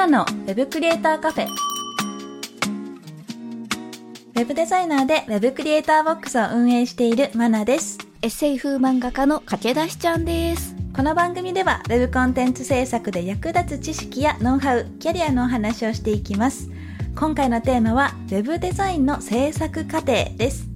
[0.00, 10.76] ナのウェブクリエイターカフェウェブデザイナーでウェブクリエイターボックスを運営しているマナですエッセイ風漫画家の駆け出しちゃんです。
[10.94, 16.70] この番組では Web コンテンツ制作で役立つ知識やノウハウ、キャリアのお話をしていきます。
[17.14, 20.66] 今回のテーマは Web デザインの制作過程です。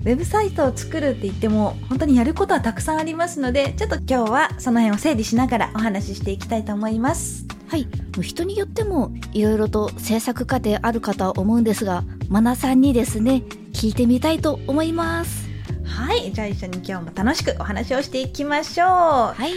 [0.00, 7.55] ウェブサイトを作るって言っても本当にやることはたくさんありますのでちょっと今日はその辺を整理しながらお話ししていきたいと思います。
[7.68, 7.86] はい。
[8.22, 13.42] 人によってもいろいろと制作過程あるかとは思うんですが、マナさんにですね、
[13.72, 15.46] 聞いてみたいと思います。
[15.84, 18.88] はい、じゃあ一緒に今日も楽しくお話をしていきましょう。
[18.88, 19.54] はい。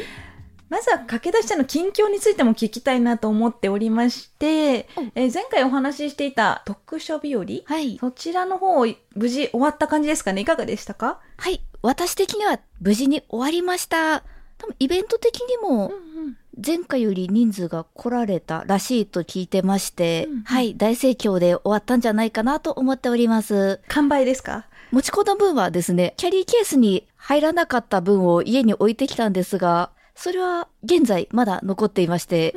[0.69, 7.97] まずは駆け出しちゃんの近況についても聞きたいなと思っておりまして、うんえー前回お話ししていた読書日和はい。
[7.99, 8.85] そちらの方、
[9.16, 10.41] 無事終わった感じですかね？
[10.41, 11.19] いかがでしたか？
[11.38, 11.61] はい。
[11.81, 14.23] 私的には無事に終わりました。
[14.57, 15.91] 多分イベント的にも
[16.65, 20.75] 前回より人数が来られたらしいと聞いてまして、うんうんはい。
[20.75, 23.79] 大盛況で終わったんじゃないかなと思っております。
[23.88, 24.66] 完売ですか？
[24.91, 32.55] 持ち込んだ分はですね、キャリーケースに入らなかった分を家に置いてきたんですが、それは現在まだ残っていまして、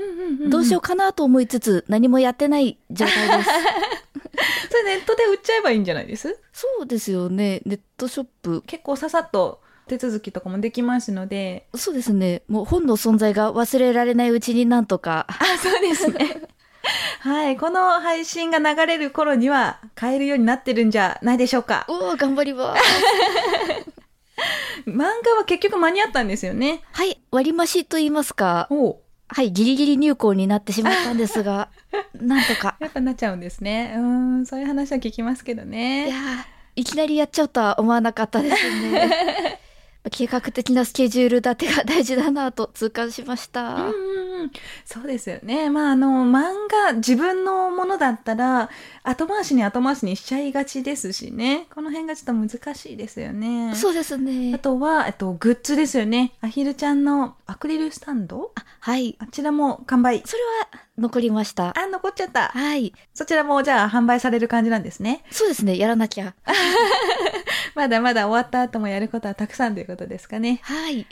[0.48, 3.50] どうしようかなと思いつつ何もやってない状態です。
[4.70, 6.39] それネットで売っちゃえばいいんじゃないです？
[6.53, 7.61] そうですよね。
[7.66, 8.62] ネットショップ。
[8.62, 9.61] 結構ささっと
[9.93, 11.67] 手続きとかもできますので。
[11.75, 12.43] そうですね。
[12.48, 15.27] もう本の存在が忘れられないうちになんとか。
[15.29, 16.41] あ、そうですね。
[17.21, 17.59] はい。
[17.59, 21.84] この配信が流れる頃には買えるようになってるんじゃないでしょうか。
[21.89, 22.83] おお頑張ります。
[24.89, 25.05] 漫画
[25.37, 26.83] は結局間に合ったんですよね。
[26.93, 27.21] はい。
[27.31, 28.66] 割増と言いますか。
[28.71, 29.53] おはい。
[29.53, 31.69] ギリギリ入稿になってしまったんですが、
[32.15, 32.77] なんとか。
[32.81, 33.95] やっぱなっちゃうんですね。
[33.97, 34.03] うー
[34.41, 36.09] ん、そういう話は聞きますけどいね。
[36.09, 36.19] やー
[36.75, 39.61] いきなりやっちゃうとは思わなかったですね。
[40.11, 43.75] 計画的なスケジュール立てが大事だなと痛感しました。
[43.75, 44.51] うんうんうん、
[44.85, 45.71] そうですよね。
[45.71, 46.43] まああの漫
[46.89, 48.69] 画自分のものだったら
[49.05, 51.67] 後回しに後回しにしちゃいがちですしね。
[51.73, 53.75] この辺がちょっと難しいですよね。
[53.77, 54.59] そうですねあ。
[54.59, 56.33] とは、えっと、グッズですよね。
[56.41, 58.51] アヒルちゃんのアクリルスタンド？
[58.57, 59.17] あはい。
[59.21, 60.23] あちらも完売。
[60.25, 60.43] それ
[60.73, 61.79] は残りました。
[61.79, 62.49] あ、残っちゃった。
[62.49, 62.93] はい。
[63.15, 65.25] そちらもじゃあ販売される感じなんですね。
[65.31, 65.79] そうですね。
[65.79, 66.34] やらなきゃ。
[67.77, 70.60] まだまだ終わった後もやることはたくさんということですかね。
[70.62, 71.06] はい。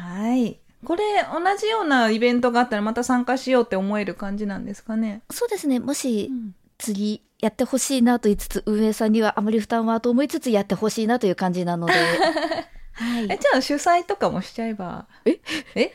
[0.00, 0.58] はい。
[0.84, 1.02] これ
[1.32, 5.22] 同じようなイベントがあったらまた参加しようって思える感じなんですかね。
[5.30, 5.80] そうですね。
[5.80, 6.30] もし、
[6.78, 11.94] 次やってほしいなと言いつつ、運営さんにはあまり負担はと思いつつやってほしいなという感じなので。
[12.96, 13.28] はいえ、。
[13.28, 15.06] じゃあ主催とかもしちゃえば。
[15.26, 15.38] え？
[15.74, 15.92] え？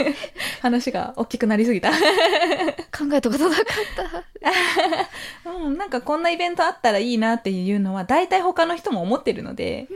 [0.62, 1.90] 話が大きくなりすぎた。
[2.90, 3.64] 考えたことなかっ
[5.44, 5.50] た。
[5.50, 9.88] うん、なんかこんなイベントあったらいいなっていうのは大体他の人も思ってるので、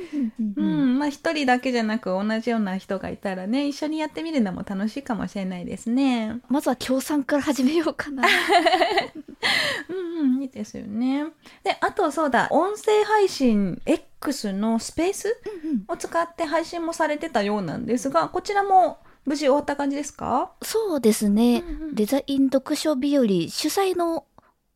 [0.56, 6.38] うん、まあ一人だけじゃなく同じような人がいたらね、一緒にやってみるのも楽しいかもしれないですね。
[6.48, 8.24] まずは協賛から始めようかな。
[9.88, 9.92] う
[10.24, 11.24] んうん、いいですよね。
[11.64, 14.11] で、あとそうだ、音声配信 X
[14.52, 15.36] のスペース
[15.88, 20.52] を使って配信もされてたようなんですが、こちらも無事終わった感じですか？
[20.62, 21.60] そうですね。
[21.60, 21.94] うんうん。
[21.94, 24.26] デザイン読書日和主催の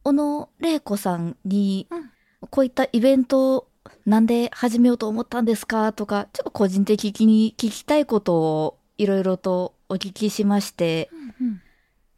[0.04, 2.10] 小野玲子さんに、うん。
[2.50, 3.68] こういったイベントを
[4.04, 5.92] なんで始めようと思ったんですか？
[5.92, 11.10] とか、ちょっと個人的に聞きたいことをいろいろとお聞きしまして、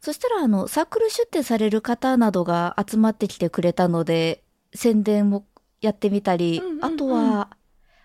[0.01, 5.45] そしたらあの、サークル出展される方などが集まってきてくれたので、宣伝も
[5.81, 7.49] やってみたり、うんうんうんあとは、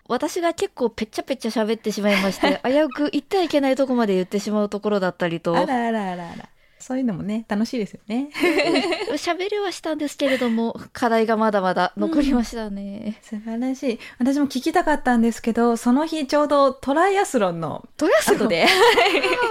[0.07, 6.49] 私が結構ぺっちゃぺっちゃ喋ってしまいまして、 危うく言ってはいけないとこまで言ってしまうところだったりと、あらあらあらあら。
[6.85, 8.29] そういうのもね、楽しいですよね。
[9.13, 13.17] 喋れはしたんですけれども、課題がまだまだ残りましたね。
[13.23, 13.99] 素晴らしい。
[14.19, 18.65] 私も聞きたかったんですけど、その日ちょうどトライアスロンのとりあえず後で？
[18.65, 18.69] あー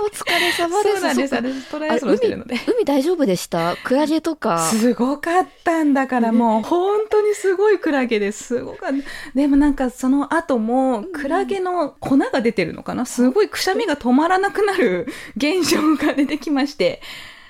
[0.04, 0.94] お疲れ様です。
[0.94, 1.34] そうなんです。
[1.34, 2.54] 私トライアスロンしてるので。
[2.54, 3.74] 海海大丈夫でした？
[3.82, 4.60] クラゲとか？
[4.70, 8.44] すごかったんだから もう本当にすごいクラゲです。
[8.44, 8.94] すごかった。
[9.34, 13.06] でもなんかその後もクラゲの粉が出てるのかな？
[13.06, 17.02] すごいくしゃみが止まらなくなる現象が出てきまして。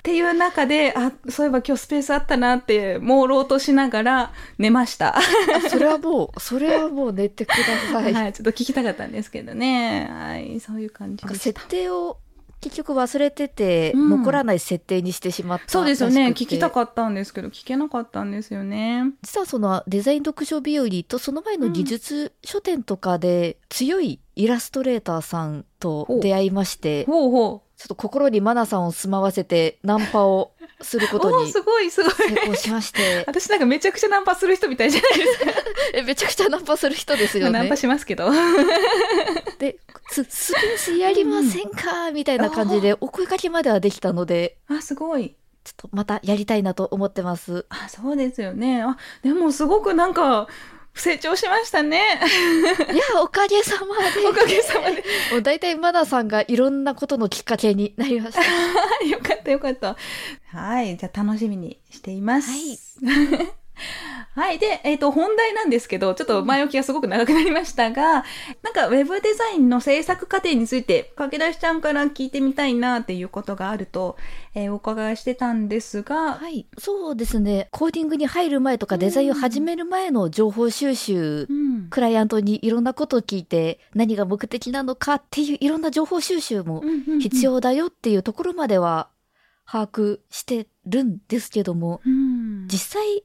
[0.05, 5.17] っていう中で、あ、そういえば今日スペースあったなって、朦朧としながら寝ました。
[5.17, 5.21] あ
[5.67, 7.55] それはもう、それはもう寝てくだ
[7.91, 8.13] さい。
[8.13, 10.07] はい、ちょっと聞きたかったんですけどね。
[10.11, 11.43] はい、そういう感じでした。
[11.43, 12.19] 設定を
[12.61, 30.51] 結局忘れてて、うん残らない設定にしてしまったそうですよね聞きたかったんですけど聞けなかったんですよね実はそのデザイン読書日和とその前の技術書店とかで強いイラストレーターさんと出会いまして、ほうほちょっと心にマナさんを住まわせてナンパを
[30.81, 32.13] するうことにすごいすごい。
[32.13, 35.45] 成功しまして、私なんかめちゃくちゃナンパする人みたいじゃないですか。
[35.93, 37.59] えめちゃくちゃナンパする人ですよね。
[37.59, 37.75] ナンパ。
[37.75, 38.31] しますけど。
[39.59, 39.77] で、
[40.09, 45.35] ススペースやりませんか、みたいな感じでお声かけまではできたので、あすごい。
[45.65, 47.65] ちょっとまたやりたいなと思ってます。
[47.69, 48.83] あそうですよね。
[48.83, 50.47] あでもすごくなんか
[50.95, 52.19] 成長しましたね
[52.93, 54.25] いや、おかげさまで。
[54.27, 58.41] おかげさまでもう大体マナさんがいろんなことのきっかけになりました。
[59.05, 59.97] よかったよかった。
[60.51, 60.97] はい。
[60.97, 62.49] じゃあ楽しみにしています。
[62.49, 63.49] はい。
[64.35, 64.59] はい。
[64.59, 68.25] で、えっ、と、本題なんですけど、ちょっと前置きがすごく長くなりましたが、
[68.63, 74.17] なんか、ウェブデザインの制作過程について、駆け出しちゃんから聞いてみたいなっていうことがあると、
[74.53, 76.67] えーお伺いしてたんですが、はい。
[76.77, 77.67] そうですね。
[77.71, 81.87] コーディングに入る前とかデザインを始める前の情報収集、うん。
[81.89, 86.83] クライアントにいろんなことを聞いて何が目的なのかっていういろんな情報収集も
[87.19, 89.09] 必要だよっていうところまでは
[89.65, 92.67] 把握してるんですけども、うん。
[92.67, 93.23] 実際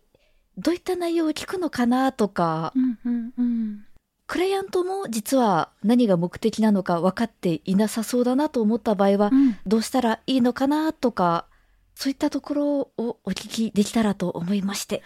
[0.61, 3.85] どういった内容を聞くのかなとか、うんうんうん。
[4.27, 11.47] クライアントも実は何が目的なのか分かっていなさそうだなと思った場合は、うんどうしたらいいのかなとか、
[11.95, 15.03] そういったところをお聞きできたらと思いまして。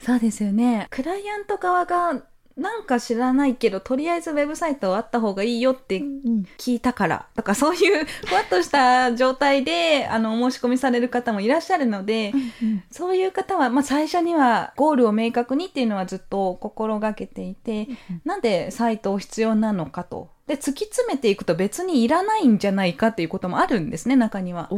[0.00, 0.88] そうですよね。
[0.90, 2.22] クライアント側が、
[2.56, 7.26] なんか知らないけど、とりあえずウェブサイトあった方がいいよってうん聞いたから。
[7.34, 12.32] とかそういう ふわっとした状態であのお申し込みされる方もいらっしゃるので、
[12.90, 17.88] そういう方は、まあ、最初にはゴールを明確にっていうのはずっと心がけていて、
[18.24, 20.30] なんでサイトを必要なのかと。
[20.46, 23.90] で、突き詰めていくと別にいらないんじゃないかっていうこともあるん。
[23.90, 24.70] ですね、中には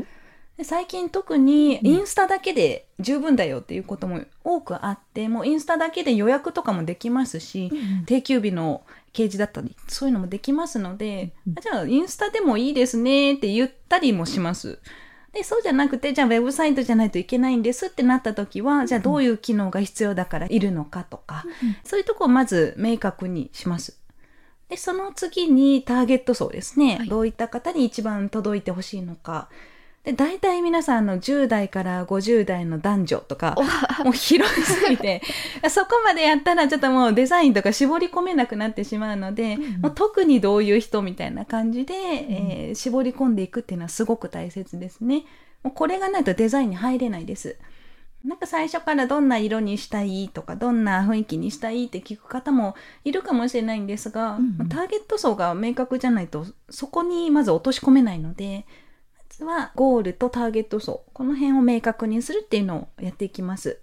[0.63, 7.73] 最近特にインスタだけで十分だよっていうことも多くあって、もうインスタだけで予約とかもできますし、
[8.07, 14.79] 定休日の掲示だったり、そういうのもできますので、うんあじゃあインスタでもいいですねって言ったりもします。
[15.33, 21.45] で、そうじゃなくて、じゃあウェブサイトじゃないといけないんですってなった時は、じゃあどういう機能が必要だからいるのかとか、
[21.83, 23.99] そういうとこをまず明確にします。
[24.69, 26.99] で、その次にターゲット層ですね。
[26.99, 29.49] はいどういった方に一番届いてほしいのか。
[30.05, 33.57] で、大体皆さんの10代から50代の男女とか、
[34.05, 35.23] もう広すぎて、
[35.71, 45.25] そこまでやったらちょっともうデザインとか絞り込めなくなってしまうので、うんもう特にどういう人みたいな感じで、えー絞り込んでいくっていうのはすごく大切ですね。
[45.63, 47.57] もうこれがないとデザインに入れないです。
[48.25, 52.75] なんか最初からどんな色にしたいとか、どんな雰囲気にしたいって聞く方も
[53.05, 58.67] いるかもしれないんですが、うんターゲット層が明確じゃないと、そこにまず落とし込めないので、
[59.41, 63.81] はゴールとターゲット層、この辺を明確にするっていうのをやっていきます。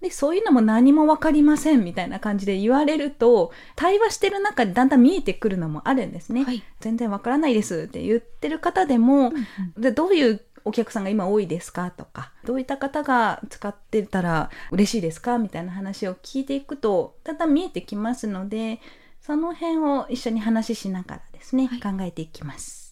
[0.00, 6.44] で、そういうのも何もわかりませんみたいな感じで言われると、対話してる中でだんだん見えてくるのもあるんですね。
[6.44, 6.62] はい。
[6.80, 9.32] 全然わからないですって言ってる方でも、
[9.76, 18.80] でどういうお客さんが今多いですかとか、どういった方が使ってたら嬉しいですかみたいな話を聞いていくと、だんだん見えてきますので、
[19.20, 22.85] その辺を一緒に話ししながらですね、はい考えていきます。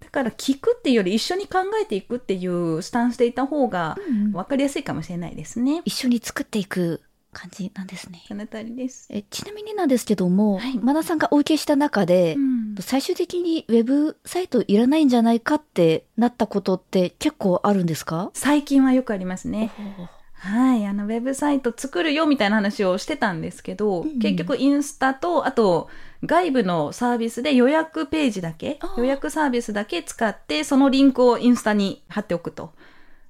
[0.00, 5.82] だから聞くっていうより一緒に考えていくっていうスタンスでいた方がうん分かりやすいかもしれないですね。
[5.84, 8.22] 一緒に作っていく感じなんですね。
[8.26, 9.08] その通りです。
[9.10, 18.30] えちなみになんですけども、はいマナさんがお受けした中で、うん最終的にウェブサイトいらないんじゃないかってなったことって結構あるんですか？
[18.34, 19.70] 最近はよくありますね。
[20.34, 25.88] はい、あのウェブサイト作るよみたいな話をしてたんですけど、うん結局インスタとあと
[26.24, 32.72] 外部のサービスで予約ページだけ予約サービスだけ使ってそのリンクをインスタに貼っておくと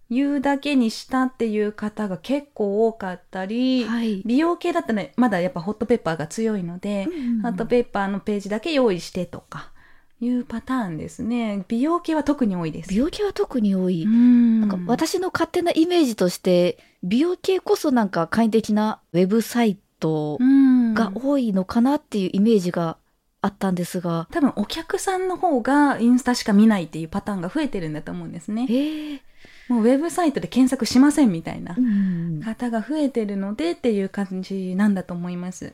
[0.09, 4.23] いうだけにしたっていう方が結構多かったり、はい。
[4.25, 7.09] 美容系だったらねまだやっぱホットペッパーが強いので、
[7.43, 9.73] ホットペッパーのページだけ用意してとか
[10.21, 12.91] いうパターンですね美容系は特に多いです。
[12.91, 14.05] 美容系は特に多い。
[14.05, 22.97] うんなんか私の勝手なイメージとして、美容系こそなんか簡易的なウェブサイトうんが多いのかなっていうイメージが
[23.43, 28.67] あったんですが、多分お客さんの方がインスタしか見ないっていうパターンが増えてるんだと思うんですね。
[28.69, 29.21] へえ。
[29.69, 35.73] もうウェブサイトで検索しませんみたいなうん方が増えてるのでっていう感じなんだと思います。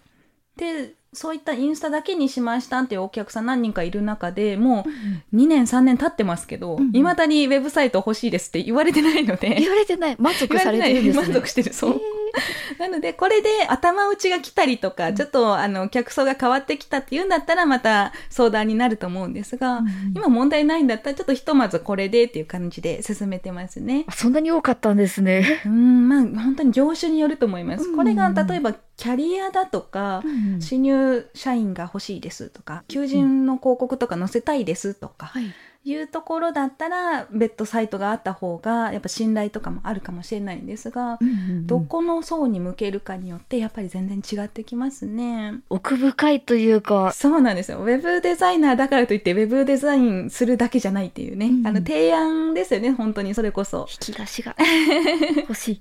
[0.56, 4.84] で、そういったインスタだけにしましたっていうお客さん何人かいる中でも
[5.32, 10.16] う2年3年経ってますけど、うんうん未だにウェブサイト欲しいですって言われてないので、言われてない。
[10.18, 11.24] 満足されてるんですね。
[11.28, 11.72] 満足してる。
[11.72, 11.92] そう。
[11.92, 11.94] へ
[12.78, 24.06] なので、これで頭打ちが来たりとか、うん、ちょっとあの、客層が変わってきたっていうんだったら、また相談になると思うんですが、うん、今問題ないんだったら、ちょっとひとまずこれでっていう感じで進めてますね。
[24.14, 25.62] そんなに多かったんですね。
[25.66, 27.94] うん、まあ、本当に業種によると思います。
[27.94, 35.52] これが、例えば、キャリアだとか、うん新入社員が欲しいですとか、求人の広告とか載せたいですとか、はい
[35.84, 45.54] いうところだったら別途サイトがあった方がやっぱ信頼とかもあるかもしれないんですが、うんうんうん、どこの層に向けるかによってやっぱり全然違ってきますね。
[45.70, 47.12] 奥深いというか。
[47.12, 47.78] そうなんですよ。
[47.78, 53.88] ウェブデザイナーだからといってウェブデザインするだけじゃないっていうね、うん、あの提案ですよね本当にそれこそ。
[53.90, 54.54] 引き出しが
[55.48, 55.80] 欲しい。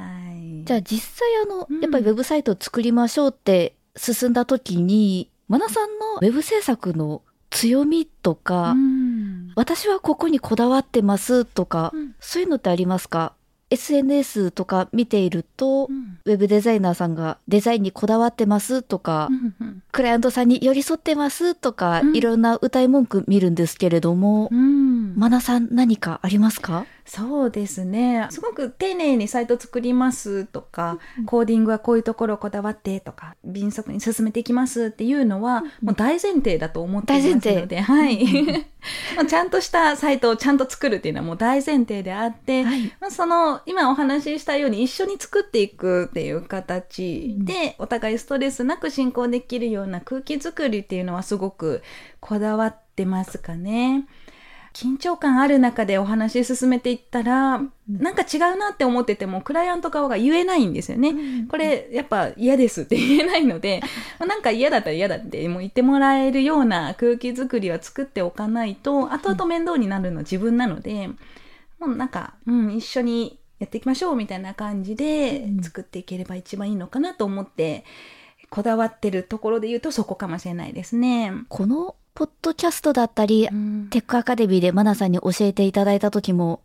[0.00, 13.32] はい、じゃあ実際あの、うん、やっぱりウェブサイトを作りましょうって進んだ時にマナさんのウェブ制作の強みとか、うん、私はここにこだわってますとか、うん、そういうのってありますか
[13.70, 26.86] ？SNS とか見ていると、うん、ウェブデザイナーさんがデザインにこだわってますとか、うんうん、クライアントさんに寄り添ってますとか、うん、いろんな歌い文句見るんですけれども、うん、マナさん何かありますか？
[27.06, 28.26] そうですね。
[28.30, 38.26] すごく丁寧にサイト作りますとか、うん、コーディングはこういうところをこだわってとか、迅速に進めていきますっていうのは、もう大前提だと思ってますので、はい。
[39.28, 51.82] ちゃんとしたサイトをちゃんと作るっていうのはもう大前提であって、はい、まあ、その、今お話ししたように一緒に作っていくっていう形で、お互いストレスなく進行できるような空気作りっていうのはすごく
[52.20, 54.06] こだわってますかね。
[54.76, 61.14] 緊張感ある中でお話進めていったら、なんか違うなって思ってても、クライアント側が言えないんですよね。
[61.48, 63.80] これ、やっぱ嫌ですって言えないので、
[64.20, 71.08] なんか嫌だったら嫌だってもう言ってもらえるような空気作りは作っておかないと、後々面倒になるのは自分なので、
[71.78, 77.86] もうなんか、うん、一緒にやっていきましょうみたいな感じで作っていければ一番いいのかなと思って、
[78.50, 81.32] こだわってるところで言うとそこかもしれないですね。
[81.48, 86.62] このポッドキャストだったり、うん、テックアカデミーでマナさんに教えていただいた時も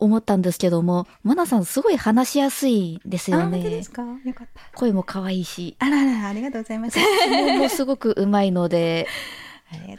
[0.00, 3.62] 思ったんですけども、マナさんすごい話しやすいですよね。
[3.62, 4.02] ですか？
[4.02, 4.76] よかった。
[4.76, 5.76] 声も可愛いし。
[5.78, 6.98] あらら、ありがとうございます。
[6.98, 9.06] 質問もすごくうまいので、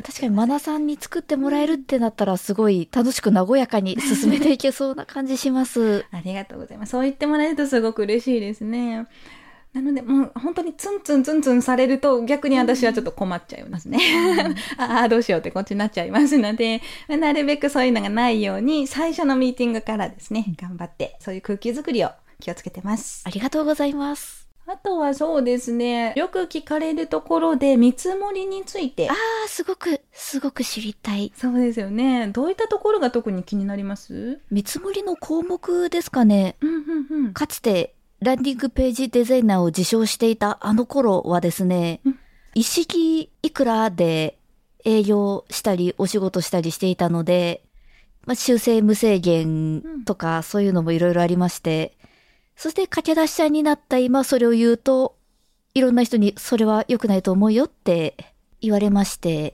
[0.03, 6.06] 確かにマナさんに作ってもらえるってなったらすごい楽しく和やかに進めていけそうな感じします。
[6.12, 6.89] ありがとうございます。
[6.89, 9.06] そう言ってもらえるとすごく嬉しいですね。
[9.73, 13.99] なので、もう本当にツンツンツンツンされると逆に私はちょっと困っちゃいますね。
[14.77, 22.09] ああ、どうしようってこっちになっちゃいますので、 なるべくそういうのがないように、最初のミーティングからですね、頑張って、そういう空気づくりを
[22.39, 23.21] 気をつけてます。
[23.25, 24.39] ありがとうございます。
[24.65, 29.09] あとはそうですね、よく聞かれるところで見積もりについて。
[29.09, 31.31] ああ、すごく、すごく知りたい。
[31.35, 32.27] そうですよね。
[32.27, 34.39] どういったところが特に気になります？
[34.51, 36.55] 見積もりの項目ですかね。
[36.61, 42.01] うんうんうん、かつてランディングページデザイナーを自称していたあの頃はですね、
[42.53, 44.38] 一式いくらで
[44.83, 47.63] 営業したりお仕事したりしていたので、
[48.25, 51.97] まあ、修正無制限とかそういうのもいろいろありまして、
[52.55, 55.15] そして駆け出し者になった今それを言うと、
[55.73, 58.17] いろんな人にそれは良くないと思うよって
[58.59, 59.53] 言われまして、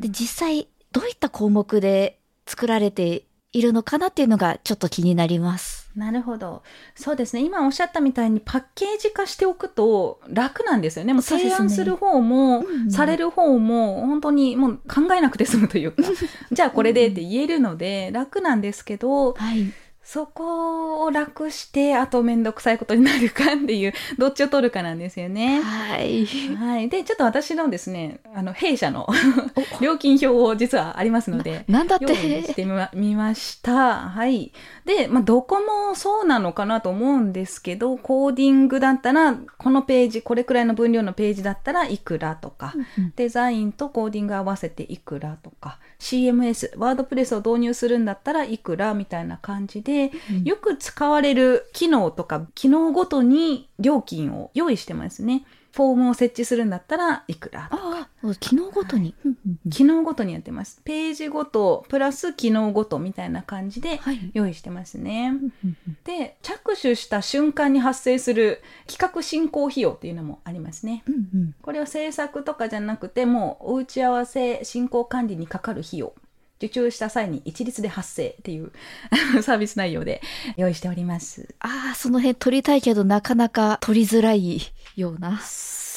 [0.00, 5.90] で実際どういった項目で作られているのかなっていうのがちょっと気になります。
[5.96, 6.62] なるほど。
[6.94, 7.42] そうですね。
[7.42, 11.12] 今おっしゃったみたいにパッケージ化しておくと楽なんですよね。
[11.12, 16.02] もう提案する方も、ねされる方も、本当にもう考えなくて済むというか、
[16.52, 19.72] じゃあこれでって言えるので楽なんですけど、はい
[20.10, 25.60] そこを楽して、あとめんどくさいことになるかっていう、 どっちを取るかなんですよね。
[25.60, 26.24] はい。
[26.24, 26.88] はい。
[26.88, 29.06] で、ちょっと私のですね、あの、弊社の
[29.82, 32.06] 料金表を実はありますので、ななんだって？
[32.42, 33.96] してみました。
[33.96, 34.50] はい。
[34.86, 49.97] で、まあ、どこもそうなのかなと思うんですけど、コーディングだったら、このページ、これくらいの分量のページだったらいくらとか、うんうん、デザインとコーディング合わせていくらとか、CMS、ワードプレスを導入するんだったらいくらみたいな感じで、
[50.30, 55.44] うん、よく使われる機能とか機能ごとに料金を用意してますね。
[55.78, 58.08] フォームを設置するんだったらいくらとか。
[58.40, 59.30] 機能ごとに、は
[59.66, 60.80] い、機能ごとにやってます。
[60.82, 64.00] ページごとプラス機能ごとみたいな感じで
[64.32, 65.28] 用意してますね。
[65.28, 71.04] はい、で、着手した瞬間に発生する企画進行費用っていうのもありますね。
[71.06, 76.12] うんうん、これは制作とかじゃなくてもうお打ち合わせ進行管理にかかる費用っ
[76.58, 78.72] 受注した際に一律で発生っていう
[79.42, 80.20] サービス内容で
[80.56, 81.54] 用意しております。
[81.60, 84.60] ああ、その辺取りたいけどなかなか取りづらい
[84.96, 85.40] ような。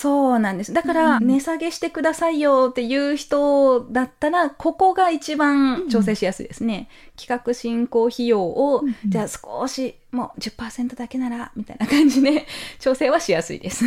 [0.01, 0.73] そうなんです。
[0.73, 6.89] だから、うん値下げしてくださいよっていう人だったら、ここが一番調整しやすいですね。
[7.15, 12.47] 企画進行費用を、うんじゃあ少し、もう10%だけなら、みたいな感じで
[12.79, 13.85] 調整はしやすいです。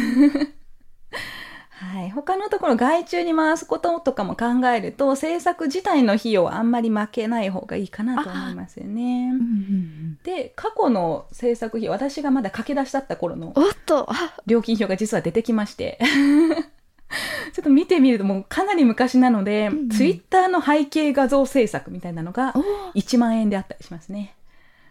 [1.85, 2.11] はい。
[2.11, 9.31] 他のところ、外注に回すこととかも考えると、制作自体の費用はあんまり負けない方がいいかなと思いますよね。
[9.33, 15.99] うんうんうんで、過去の制作費、私がまだ駆け出しだった頃のおっと、あ、料金表が実は出てきまして
[17.53, 24.35] ちょっと見てみるともうかなり昔なので、うんうんツイッターの背景画像制作みたいなのがお1万円であったりしますね。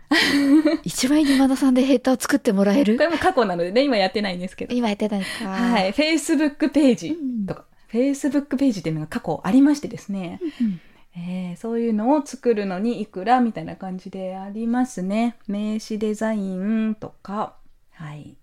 [0.83, 2.95] 一枚にまださんでヘーターを作ってもらえる？
[2.97, 4.75] これも過去なのでね、今やってないんですけど。
[4.75, 5.47] 今やってないか？
[5.47, 5.91] はい。
[5.93, 10.79] Facebook ページうんとか、Facebook ページっていうのが過去ありましてですね、うん
[11.15, 15.35] えーそういうのを作るのにいくらみたいな感じでありますね。
[15.47, 17.53] 名刺デザインとか、
[17.91, 18.35] はい。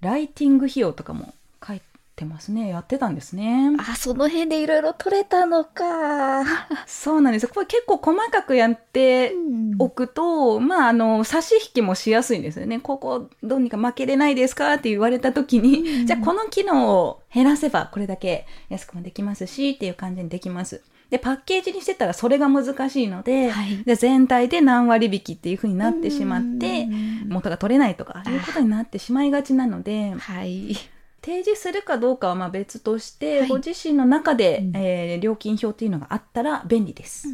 [0.00, 1.32] ライティング費用とかも
[1.66, 1.80] 書い
[2.18, 2.68] てますね。
[2.68, 3.70] やってたんですね。
[3.78, 6.42] あ、その辺でいろいろ取れたのか。
[6.86, 7.50] そうなんですよ。
[7.54, 12.80] これ結構細かくやってうんおくと、まあ、あの、差し引きもしやすいんですよね。
[12.80, 20.82] ここどうにか負けれないですかって言われた時に、うんじゃあこの機能を減らせばこれだけ安くもできますしっていう感じにできます。
[21.10, 30.76] で、パッケージにしてたらそれが難しいので、はいで全体で何割引きっていう風になってしまって、うん元が取れないとか、いうことになってしまいがちなので、はい。
[31.22, 37.28] 提示するかどうかはまあ別として、はいご自身の中で、うんえー料金表っていうのがあったら便利です。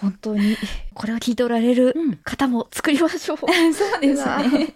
[0.00, 0.56] 本当に、
[0.94, 3.38] これを聞いておられるうん方も作りましょう。
[3.72, 4.74] そうですね。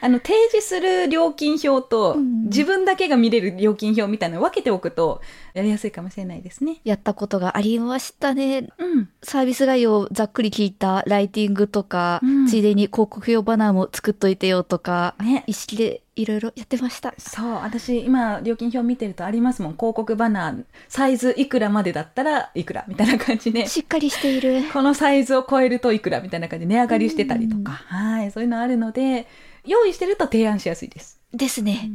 [0.00, 5.20] あの、提示する料金表と、うん自分だけが見れる料金表みたいなのを分けておくと、
[5.54, 6.80] やりやすいかもしれないですね。
[6.82, 8.68] やったことがありましたね。
[8.78, 9.08] うん。
[9.22, 15.44] サービス概要をざっくり聞いたライティングとか、うんついでに広告用バナーも作っといてよとか、ね。
[15.46, 17.14] 意識でいろいろやってました。
[17.18, 19.72] そう、私、今、料金表見てるとありますもん。
[19.72, 23.66] 広告バナー、サイズいくらまでだったらいくらみたいな感じで。
[23.66, 24.64] しっかりしている。
[24.72, 29.26] このサイズを超えるといくらみたいな感じで値上がりしてたりとか、はい、そういうのあるので、
[29.64, 31.20] 用意してると提案しやすいです。
[31.32, 31.90] ですね。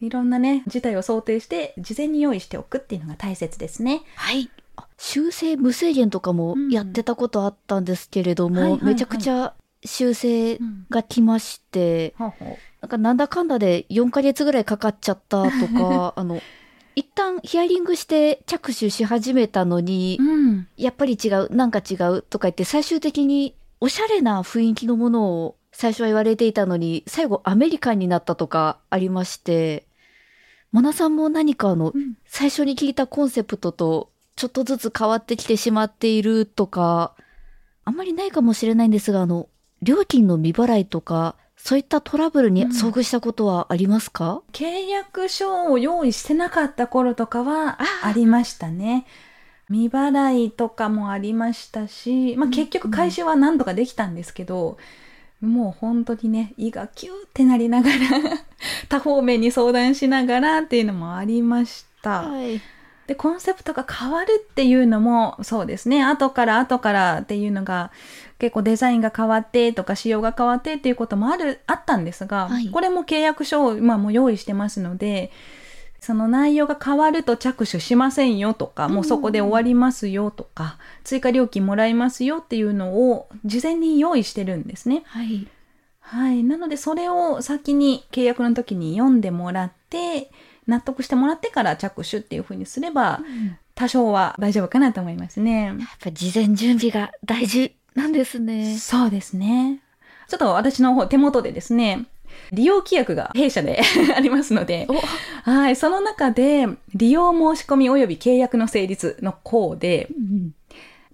[0.00, 4.02] いろんなね、事態を想定して、事前に用意しておくっていうのが大切ですね。
[4.14, 4.50] はい。
[4.76, 9.54] あ修正無制限とかもやってたことあったんですけれども、めちゃくちゃ
[9.84, 16.40] 修正うんが来まして、ほうほなんかなんだかんだで4ヶ月ぐらいかかっちゃったとか、 あの、
[16.94, 20.68] 一旦ヒアリングして着手し始めたのにう。、ん。
[20.76, 29.86] やっぱり違う、なんか違うとか言って最終的におしゃれな雰囲気のものを最初は言われていたのに、最後アメリカンになったとかありまして、
[30.72, 37.14] モナさんも何かあの、うん最初に聞いたコンセプトとちょっとずつ変わってきてしまっているとか、
[37.84, 39.48] あんまりないかもしれないんですが、あの、
[39.82, 49.04] 料金の未払いとか、そういったトラブルに遭遇したことはありますか、契約書を用意してなかった頃とかはありましたね。
[49.68, 54.78] 未払いとかもありましたし、まあ、うん結局回収は何とかできたんですけど、
[55.40, 57.96] もう本当にね、胃がキューってなりながら、
[58.88, 62.28] 多方面に相談しながらっていうのもありました。
[62.28, 62.60] はい。
[63.08, 67.90] で、コンセプトが変わるっていうのも、そうですね、後から後からっていうのが、
[68.38, 75.30] 結構デザインが変わってとか仕様が変わってっていうこともある、あったんですが、はいこれも契約書を今もう用意してますので、
[76.00, 85.02] その内容が変わると着手しませんよとか、もうそこで終わりますよとか、追加料金もらいますよっていうのを事前に用意してるんですね。
[85.06, 85.46] はい。
[86.00, 86.44] はい。
[86.44, 90.30] なので、それを先に契約の時に読んでもらって、
[90.66, 93.20] 納得してもらってから着手っていう風にすれば、
[93.74, 95.64] 多少は大丈夫かなと思いますね。
[95.64, 98.76] やっぱ事前準備が大事なんですね。
[98.78, 99.80] そうですね。
[100.28, 102.06] ちょっと私の方、手元でですね、
[102.52, 103.80] 利用規約が弊社で
[104.14, 105.76] ありますので、お、はい。
[105.76, 110.08] その中で、利用申し込み及び契約の成立の項で、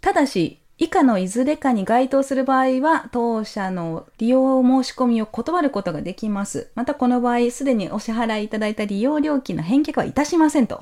[0.01, 6.71] ただし、以下のいずれかに該当する場合は、当社の利用申し込みを断ることができます。
[6.75, 10.81] またこの場合、すでにお支払いいただいた利用料金の返却はいたしませんと。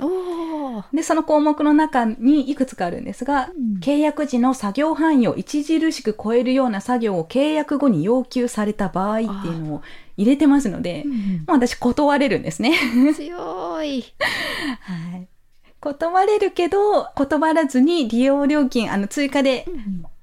[0.94, 9.82] で、その項目の中にいくつかあるんですが、うん契約時の作業範囲を著しく超えるような作業を契約後に要求された場合っていうのを
[10.18, 11.04] 入れてますので、
[11.46, 12.74] もう私断れるんですね。
[13.14, 14.04] 強い。
[14.82, 15.28] はい。
[15.80, 19.66] 断れるけど、断らずに利用料金、あの、追加で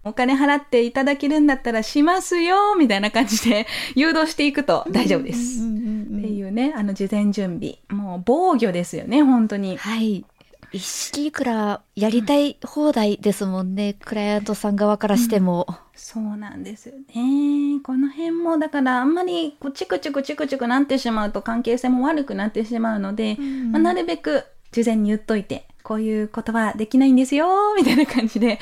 [0.04, 5.60] お金払っていただけるんだったらしますよ、みたいな感じで 誘導していくと大丈夫です。
[5.60, 5.63] っ
[6.22, 7.80] ていうね、あの、事前準備。
[7.89, 9.78] もう防御ですよね、本当に。
[9.78, 10.24] はい。
[10.74, 24.43] 一式いくらやりたい放題ですもんね、うん、クライアントさん側からしても、うん、そうなんですよねこの辺もだからあんまりこうチクチクチクチクなってしまうと関係性も悪くなってしまうので、うん、まあ、なるべく
[24.78, 27.48] 事前に言っといてこういうことはできないんですよ、
[27.80, 28.60] みたいな感じで、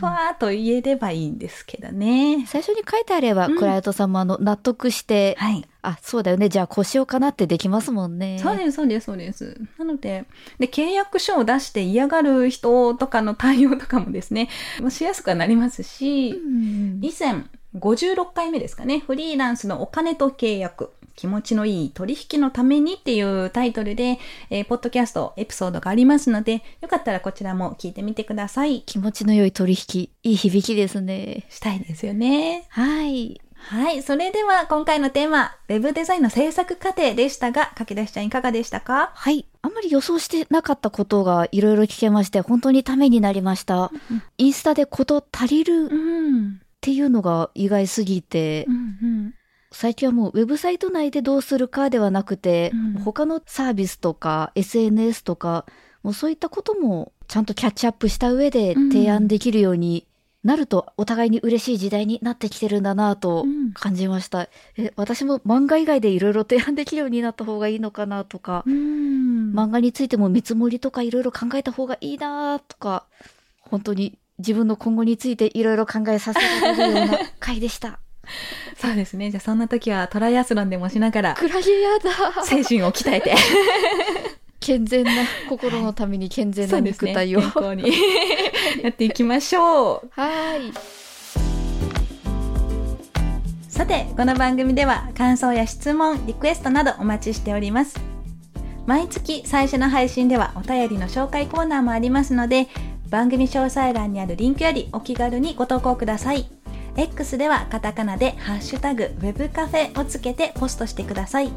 [0.00, 2.44] パーっと言えればいいんですけどね。
[2.48, 8.40] 最初に書いてあれば、うん、クライアントさんもあの納得して、はい、あ、そうだよね、じゃあこうしようかなってできますもんね。
[8.42, 9.60] そうです、そうです、そうです。
[9.78, 10.24] なので、
[10.58, 14.48] で、契約書を出して嫌がる人とかの対応とかもですね、
[14.80, 17.44] もしやすくはなりますし、うん、以前、
[17.76, 20.90] 56回目ですかね、フリーランスのお金と契約。
[21.14, 24.18] 気持ちのいい取引のためにっていうタイトルで、
[24.50, 28.82] えー、ポッドキャストエピソードがありますので、よかったらこちらも聞いてみてください。
[28.82, 31.46] 気持ちの良い取引、いい響きですね。
[31.48, 32.66] したいですよね。
[32.68, 33.40] はい。
[33.54, 34.02] はい。
[34.02, 39.10] それでは今回のテーマ、ウェブデザインの制作過程でしたが、書き出しちゃんいかがでしたか？
[39.14, 39.46] はい。
[39.62, 43.90] あんまり予想してなかったことがいろいろ聞けまして、本当にためになりました。
[44.10, 45.88] うん、インスタでこと足りる
[46.86, 49.34] っていうのが意外すぎて、うんうん。
[49.72, 55.66] 最近はもうウェブサイト内でどうするかではなくて、うん、他のサービスとか SNS とか、
[56.04, 60.06] もうそういったこともちゃんとキャッチアップした上で提案できるように
[60.44, 63.44] なるとお互いに嬉しい時代になってきてるんだなと
[63.74, 64.48] 感じました。
[64.78, 73.06] うん、え私も漫画以外でいろいろ提案できるようになった方がいいのかなとか、うん、漫画についても見積もりとかいろいろ考えた方がいいなとか、
[73.58, 77.98] 本当に自分の今後についていろいろ考えさせられるような回でした。
[78.76, 79.30] そうですね。
[79.30, 81.34] じゃあそんな時はトライアスロンでもしながら。
[81.34, 82.44] クラゲやだ。
[82.44, 83.34] 精神を鍛えて。
[84.60, 85.12] 健全な
[85.48, 87.92] 心のために健全な肉体を、はい、ね、に
[88.82, 90.10] やっていきましょう。
[90.10, 90.72] はい。
[93.68, 98.00] さて、この番組では感想や質問、リクエストなどお待ちしております。
[98.86, 102.68] 毎月最初の配信ではお便りの紹介コーナーもありますので、
[103.08, 106.46] 番組詳細欄にあるリンクよりお気軽にご投稿ください。
[106.96, 111.50] X ではカタカナでハッシュタグ web カフェをつけてポストしてください。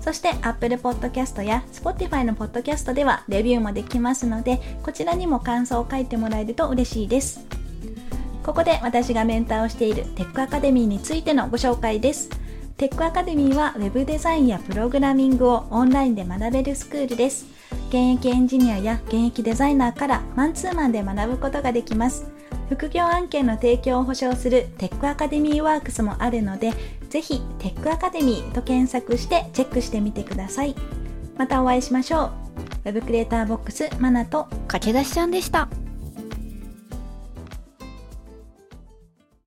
[0.00, 7.46] そして Apple Podcast や Spotify の Podcast ではレビューもできますので、こちらにも感想を書いてもらえると嬉しいです。
[8.42, 12.28] ここで私がメンターをしているテックアカデミーについてのご紹介です。
[12.76, 17.51] テックアカデミーは Web デザインやプログラミングをオンラインで学べるスクールです。
[17.92, 22.24] 現役エンジニアや現役デザイナーからマンツーマンで学ぶことができます。
[22.70, 26.72] 副業案件の提供を保証するテックアカデミーワークスもあるので、
[27.10, 30.74] ぜひテックアカデミーと検索してチェックしてみてください。
[31.36, 32.32] またお会いしましょう。
[32.86, 35.68] Web クリエイターボックスマナと駆け出しちゃんでした。